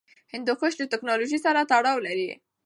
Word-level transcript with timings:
هندوکش 0.33 0.73
له 0.77 0.85
تکنالوژۍ 0.93 1.39
سره 1.45 1.67
تړاو 1.71 1.99
لري. 2.07 2.29